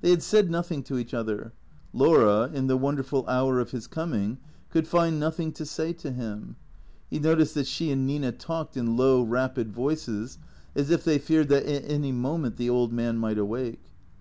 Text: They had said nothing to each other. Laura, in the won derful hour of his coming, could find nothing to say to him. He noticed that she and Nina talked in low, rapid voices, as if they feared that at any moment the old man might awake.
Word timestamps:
They 0.00 0.10
had 0.10 0.24
said 0.24 0.50
nothing 0.50 0.82
to 0.82 0.98
each 0.98 1.14
other. 1.14 1.52
Laura, 1.92 2.50
in 2.52 2.66
the 2.66 2.76
won 2.76 2.96
derful 2.96 3.24
hour 3.28 3.60
of 3.60 3.70
his 3.70 3.86
coming, 3.86 4.38
could 4.70 4.88
find 4.88 5.20
nothing 5.20 5.52
to 5.52 5.64
say 5.64 5.92
to 5.92 6.10
him. 6.10 6.56
He 7.08 7.20
noticed 7.20 7.54
that 7.54 7.68
she 7.68 7.92
and 7.92 8.04
Nina 8.04 8.32
talked 8.32 8.76
in 8.76 8.96
low, 8.96 9.22
rapid 9.22 9.70
voices, 9.72 10.38
as 10.74 10.90
if 10.90 11.04
they 11.04 11.18
feared 11.18 11.48
that 11.50 11.64
at 11.64 11.88
any 11.88 12.10
moment 12.10 12.56
the 12.56 12.70
old 12.70 12.92
man 12.92 13.18
might 13.18 13.38
awake. 13.38 13.92